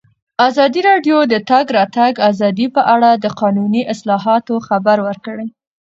[0.47, 5.47] ازادي راډیو د د تګ راتګ ازادي په اړه د قانوني اصلاحاتو خبر ورکړی.